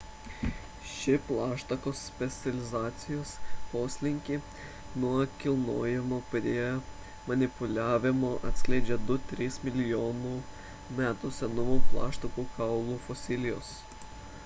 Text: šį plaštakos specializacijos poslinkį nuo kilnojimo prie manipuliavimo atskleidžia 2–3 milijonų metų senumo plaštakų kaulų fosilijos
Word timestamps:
šį 0.91 1.15
plaštakos 1.25 1.99
specializacijos 2.11 3.33
poslinkį 3.73 4.37
nuo 5.03 5.19
kilnojimo 5.43 6.19
prie 6.31 6.63
manipuliavimo 7.31 8.31
atskleidžia 8.51 8.97
2–3 9.11 9.59
milijonų 9.67 10.31
metų 11.01 11.31
senumo 11.41 11.77
plaštakų 11.93 12.47
kaulų 12.57 12.97
fosilijos 13.05 13.71